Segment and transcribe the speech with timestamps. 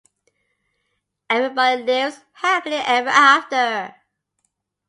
[1.29, 3.93] Everybody lives happily ever after.